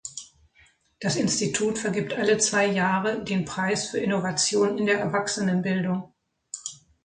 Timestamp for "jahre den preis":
2.65-3.85